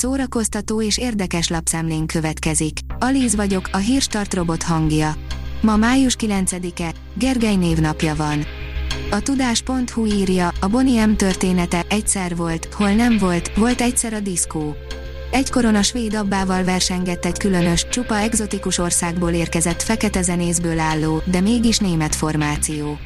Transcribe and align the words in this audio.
szórakoztató 0.00 0.82
és 0.82 0.98
érdekes 0.98 1.48
lapszemlén 1.48 2.06
következik. 2.06 2.78
Alíz 2.98 3.34
vagyok, 3.34 3.68
a 3.72 3.76
hírstart 3.76 4.34
robot 4.34 4.62
hangja. 4.62 5.14
Ma 5.60 5.76
május 5.76 6.16
9-e, 6.18 6.92
Gergely 7.14 7.56
névnapja 7.56 8.14
van. 8.14 8.44
A 9.10 9.20
tudás.hu 9.20 10.06
írja, 10.06 10.52
a 10.60 10.68
Bonnie 10.68 11.06
M 11.06 11.16
története 11.16 11.84
egyszer 11.88 12.36
volt, 12.36 12.74
hol 12.74 12.92
nem 12.92 13.18
volt, 13.18 13.56
volt 13.56 13.80
egyszer 13.80 14.12
a 14.12 14.20
diszkó. 14.20 14.74
Egykoron 15.30 15.74
a 15.74 15.82
svéd 15.82 16.14
abbával 16.14 16.64
versengett 16.64 17.24
egy 17.24 17.38
különös, 17.38 17.88
csupa 17.88 18.18
egzotikus 18.18 18.78
országból 18.78 19.30
érkezett 19.30 19.82
fekete 19.82 20.22
zenészből 20.22 20.78
álló, 20.78 21.22
de 21.24 21.40
mégis 21.40 21.78
német 21.78 22.14
formáció. 22.14 22.98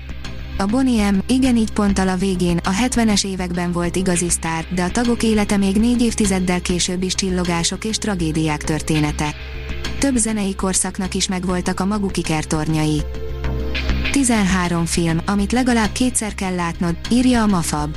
A 0.57 0.67
Bonnie 0.67 1.11
M, 1.11 1.23
igen 1.27 1.57
így 1.57 1.73
ponttal 1.73 2.09
a 2.09 2.17
végén, 2.17 2.57
a 2.57 2.71
70-es 2.71 3.27
években 3.27 3.73
volt 3.73 3.97
igazi 3.97 4.31
sztár, 4.31 4.67
de 4.75 4.83
a 4.83 4.91
tagok 4.91 5.23
élete 5.23 5.57
még 5.57 5.77
négy 5.77 6.03
évtizeddel 6.03 6.61
később 6.61 7.03
is 7.03 7.15
csillogások 7.15 7.85
és 7.85 7.99
tragédiák 7.99 8.65
története. 8.65 9.35
Több 9.99 10.17
zenei 10.17 10.55
korszaknak 10.55 11.15
is 11.15 11.29
megvoltak 11.29 11.81
a 11.81 11.85
maguk 11.85 12.17
ikertornyai. 12.17 13.03
13 14.13 14.85
film, 14.85 15.19
amit 15.27 15.53
legalább 15.53 15.93
kétszer 15.93 16.35
kell 16.35 16.55
látnod, 16.55 16.97
írja 17.11 17.43
a 17.43 17.47
Mafab. 17.47 17.97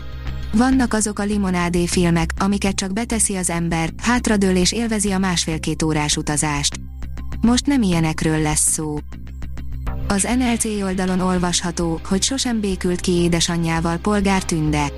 Vannak 0.53 0.93
azok 0.93 1.20
a 1.20 1.23
limonádé 1.23 1.85
filmek, 1.85 2.31
amiket 2.37 2.76
csak 2.76 2.93
beteszi 2.93 3.35
az 3.35 3.49
ember, 3.49 3.93
hátradől 3.98 4.55
és 4.55 4.71
élvezi 4.71 5.12
a 5.12 5.17
másfél-két 5.17 5.84
órás 5.84 6.17
utazást. 6.17 6.79
Most 7.41 7.65
nem 7.65 7.81
ilyenekről 7.81 8.41
lesz 8.41 8.71
szó. 8.71 8.98
Az 10.09 10.27
NLC 10.38 10.66
oldalon 10.66 11.20
olvasható, 11.20 11.99
hogy 12.03 12.23
sosem 12.23 12.59
békült 12.59 12.99
ki 12.99 13.11
édesanyjával 13.11 13.98
polgár 13.98 14.43
Tünde. 14.43 14.91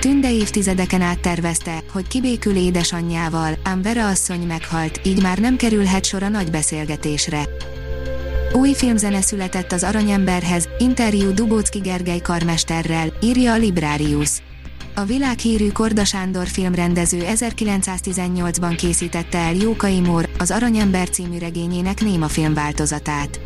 Tünde 0.00 0.32
évtizedeken 0.32 1.00
át 1.00 1.20
tervezte, 1.20 1.82
hogy 1.92 2.08
kibékül 2.08 2.56
édesanyjával, 2.56 3.58
ám 3.62 3.82
Vera 3.82 4.08
asszony 4.08 4.46
meghalt, 4.46 5.00
így 5.04 5.22
már 5.22 5.38
nem 5.38 5.56
kerülhet 5.56 6.04
sor 6.04 6.22
a 6.22 6.28
nagy 6.28 6.50
beszélgetésre. 6.50 7.48
Új 8.52 8.72
filmzene 8.74 9.20
született 9.20 9.72
az 9.72 9.84
Aranyemberhez, 9.84 10.68
interjú 10.78 11.34
Dubócki 11.34 11.78
Gergely 11.78 12.20
karmesterrel, 12.20 13.12
írja 13.20 13.52
a 13.52 13.56
Librarius. 13.56 14.42
A 15.00 15.04
világhírű 15.04 15.68
Korda 15.70 16.04
Sándor 16.04 16.46
filmrendező 16.46 17.22
1918-ban 17.26 18.74
készítette 18.76 19.38
el 19.38 19.54
Jókai 19.54 20.00
Mór, 20.00 20.28
az 20.38 20.50
Aranyember 20.50 21.10
című 21.10 21.38
regényének 21.38 22.00
néma 22.00 22.28
filmváltozatát. 22.28 23.40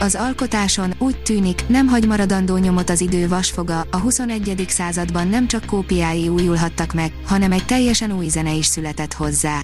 Az 0.00 0.14
alkotáson 0.14 0.94
úgy 0.98 1.22
tűnik, 1.22 1.68
nem 1.68 1.86
hagy 1.86 2.06
maradandó 2.06 2.56
nyomot 2.56 2.90
az 2.90 3.00
idő 3.00 3.28
vasfoga, 3.28 3.86
a 3.90 3.96
21. 3.96 4.64
században 4.68 5.28
nem 5.28 5.46
csak 5.46 5.64
kópiái 5.64 6.28
újulhattak 6.28 6.92
meg, 6.92 7.12
hanem 7.26 7.52
egy 7.52 7.64
teljesen 7.64 8.12
új 8.12 8.28
zene 8.28 8.52
is 8.52 8.66
született 8.66 9.12
hozzá. 9.12 9.60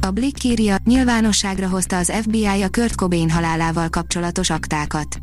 A 0.00 0.10
Blick 0.10 0.44
írja, 0.44 0.76
nyilvánosságra 0.84 1.68
hozta 1.68 1.96
az 1.96 2.12
FBI 2.22 2.46
a 2.46 2.68
Kurt 2.70 2.94
Cobain 2.94 3.30
halálával 3.30 3.88
kapcsolatos 3.88 4.50
aktákat. 4.50 5.20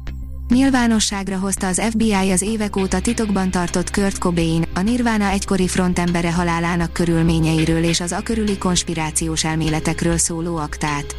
Nyilvánosságra 0.49 1.37
hozta 1.37 1.67
az 1.67 1.81
FBI 1.89 2.13
az 2.13 2.41
évek 2.41 2.75
óta 2.75 2.99
titokban 2.99 3.51
tartott 3.51 3.91
Kurt 3.91 4.17
Cobain, 4.17 4.65
a 4.73 4.81
Nirvana 4.81 5.29
egykori 5.29 5.67
frontembere 5.67 6.33
halálának 6.33 6.93
körülményeiről 6.93 7.83
és 7.83 7.99
az 7.99 8.11
akörüli 8.11 8.57
konspirációs 8.57 9.43
elméletekről 9.43 10.17
szóló 10.17 10.55
aktát. 10.55 11.15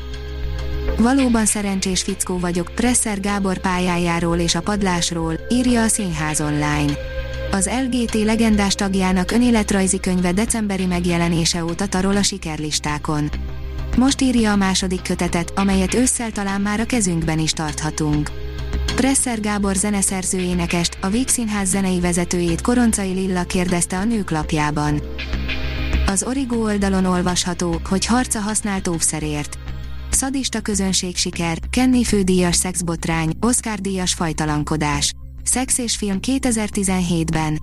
Valóban 0.99 1.47
szerencsés 1.47 2.03
fickó 2.03 2.39
vagyok, 2.39 2.73
Presser 2.75 3.21
Gábor 3.21 3.59
pályájáról 3.59 4.39
és 4.39 4.55
a 4.55 4.61
padlásról, 4.61 5.35
írja 5.49 5.83
a 5.83 5.89
Színház 5.89 6.41
online. 6.41 6.93
Az 7.51 7.71
LGT 7.87 8.15
legendás 8.15 8.75
tagjának 8.75 9.31
önéletrajzi 9.31 10.01
könyve 10.01 10.33
decemberi 10.33 10.87
megjelenése 10.87 11.65
óta 11.65 11.87
tarol 11.87 12.17
a 12.17 12.23
sikerlistákon. 12.23 13.31
Most 13.97 14.21
írja 14.21 14.53
a 14.53 14.57
második 14.57 15.03
kötetet, 15.03 15.53
amelyet 15.57 15.95
ősszel 15.95 16.31
talán 16.31 16.61
már 16.61 16.81
a 16.81 16.87
kezünkben 16.87 17.39
is 17.39 17.53
tarthatunk. 17.53 18.38
Presser 18.99 19.41
Gábor 19.41 19.75
zeneszerző 19.75 20.39
énekest, 20.39 20.99
a 21.01 21.09
Vígszínház 21.09 21.69
zenei 21.69 22.01
vezetőjét 22.01 22.61
Koroncai 22.61 23.13
Lilla 23.13 23.43
kérdezte 23.43 23.99
a 23.99 24.05
nők 24.05 24.31
lapjában. 24.31 25.03
Az 26.07 26.23
Origo 26.23 26.57
oldalon 26.57 27.05
olvasható, 27.05 27.81
hogy 27.89 28.07
harca 28.07 28.41
használt 28.41 28.89
óvszerért. 28.89 29.59
Szadista 30.11 30.61
közönség 30.61 31.17
siker, 31.17 31.59
Kenny 31.71 32.03
fődíjas 32.03 32.57
szexbotrány, 32.57 33.33
Oscar 33.41 33.79
díjas 33.79 34.15
fajtalankodás. 34.15 35.13
Szex 35.43 35.79
és 35.79 35.97
film 35.97 36.19
2017-ben. 36.27 37.59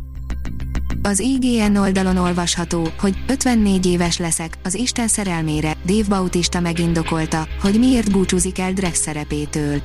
Az 1.01 1.19
IGN 1.19 1.75
oldalon 1.75 2.17
olvasható, 2.17 2.87
hogy 2.99 3.17
54 3.27 3.85
éves 3.85 4.17
leszek, 4.17 4.57
az 4.63 4.73
Isten 4.73 5.07
szerelmére, 5.07 5.73
Dave 5.85 6.07
Bautista 6.07 6.59
megindokolta, 6.59 7.47
hogy 7.61 7.79
miért 7.79 8.11
búcsúzik 8.11 8.59
el 8.59 8.73
Drex 8.73 8.99
szerepétől. 8.99 9.81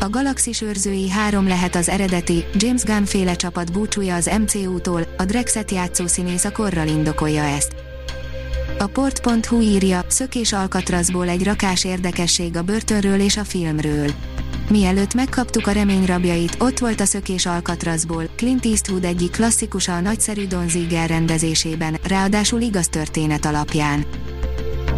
A 0.00 0.08
Galaxis 0.08 0.60
őrzői 0.60 1.10
három 1.10 1.48
lehet 1.48 1.74
az 1.74 1.88
eredeti, 1.88 2.44
James 2.54 2.82
Gunn 2.82 3.04
féle 3.04 3.34
csapat 3.34 3.72
búcsúja 3.72 4.14
az 4.14 4.30
MCU-tól, 4.40 5.06
a 5.16 5.24
Drexet 5.24 5.70
játszó 5.70 6.06
színész 6.06 6.44
a 6.44 6.52
korral 6.52 6.86
indokolja 6.86 7.42
ezt. 7.42 7.74
A 8.78 8.86
port.hu 8.86 9.60
írja, 9.60 10.04
szökés 10.08 10.52
Alcatrazból 10.52 11.28
egy 11.28 11.44
rakás 11.44 11.84
érdekesség 11.84 12.56
a 12.56 12.62
börtönről 12.62 13.20
és 13.20 13.36
a 13.36 13.44
filmről. 13.44 14.10
Mielőtt 14.70 15.14
megkaptuk 15.14 15.66
a 15.66 15.72
reményrabjait, 15.72 16.56
ott 16.58 16.78
volt 16.78 17.00
a 17.00 17.04
szökés 17.04 17.46
Alcatrazból, 17.46 18.28
Clint 18.36 18.64
Eastwood 18.64 19.04
egyik 19.04 19.30
klasszikusa 19.30 19.94
a 19.94 20.00
nagyszerű 20.00 20.46
Don 20.46 20.68
Ziegel 20.68 21.06
rendezésében, 21.06 21.98
ráadásul 22.02 22.60
igaz 22.60 22.88
történet 22.88 23.44
alapján. 23.44 24.06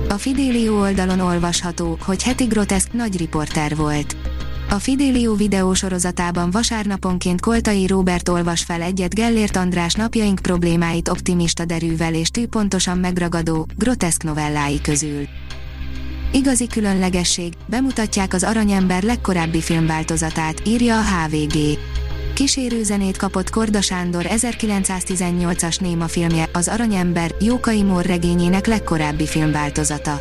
A 0.08 0.14
Fidelio 0.14 0.80
oldalon 0.80 1.20
olvasható, 1.20 1.98
hogy 2.00 2.22
heti 2.22 2.44
groteszk 2.44 2.92
nagy 2.92 3.16
riporter 3.16 3.76
volt. 3.76 4.16
A 4.72 4.78
Fidelio 4.78 5.34
videósorozatában 5.34 6.50
vasárnaponként 6.50 7.40
Koltai 7.40 7.86
Róbert 7.86 8.28
olvas 8.28 8.62
fel 8.62 8.82
egyet 8.82 9.14
Gellért 9.14 9.56
András 9.56 9.94
napjaink 9.94 10.38
problémáit 10.38 11.08
optimista 11.08 11.64
derűvel 11.64 12.14
és 12.14 12.28
tűpontosan 12.28 12.98
megragadó, 12.98 13.66
groteszk 13.76 14.22
novellái 14.22 14.80
közül. 14.80 15.22
Igazi 16.32 16.66
különlegesség, 16.66 17.52
bemutatják 17.66 18.34
az 18.34 18.42
Aranyember 18.42 19.02
legkorábbi 19.02 19.60
filmváltozatát, 19.60 20.62
írja 20.66 20.98
a 20.98 21.02
HVG. 21.02 21.78
Kísérőzenét 22.34 23.16
kapott 23.16 23.50
Korda 23.50 23.80
Sándor 23.80 24.24
1918-as 24.28 25.80
néma 25.80 26.08
filmje, 26.08 26.48
az 26.52 26.68
Aranyember, 26.68 27.34
Jókai 27.40 27.82
Mór 27.82 28.04
regényének 28.04 28.66
legkorábbi 28.66 29.26
filmváltozata. 29.26 30.20